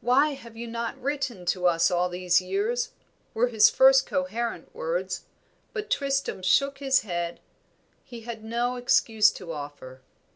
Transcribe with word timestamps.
"Why 0.00 0.34
have 0.34 0.56
you 0.56 0.68
not 0.68 0.96
written 1.02 1.44
to 1.46 1.66
us 1.66 1.90
all 1.90 2.08
these 2.08 2.40
years?" 2.40 2.92
were 3.34 3.48
his 3.48 3.68
first 3.68 4.06
coherent 4.06 4.72
words; 4.72 5.24
but 5.72 5.90
Tristram 5.90 6.40
shook 6.44 6.78
his 6.78 7.00
head 7.00 7.40
he 8.04 8.20
had 8.20 8.44
no 8.44 8.76
excuse 8.76 9.32
to 9.32 9.50
offer. 9.50 10.02